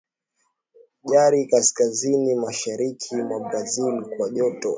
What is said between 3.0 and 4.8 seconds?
mwa Brazil kwa joto